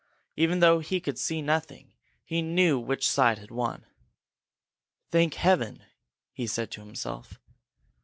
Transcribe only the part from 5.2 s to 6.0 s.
Heaven!"